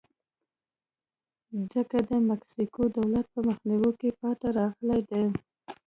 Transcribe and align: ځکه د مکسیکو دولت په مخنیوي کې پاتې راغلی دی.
ځکه 1.71 1.97
د 2.09 2.11
مکسیکو 2.29 2.81
دولت 2.97 3.25
په 3.33 3.39
مخنیوي 3.47 3.91
کې 3.99 4.09
پاتې 4.19 4.47
راغلی 4.59 4.99
دی. 5.09 5.25